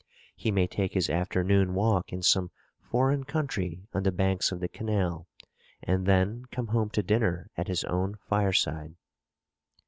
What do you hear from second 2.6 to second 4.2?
foreign country on the